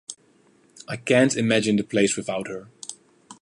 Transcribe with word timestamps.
I 0.87 0.97
can’t 0.97 1.37
imagine 1.37 1.75
the 1.75 1.83
place 1.83 2.17
without 2.17 2.47
her. 2.47 2.71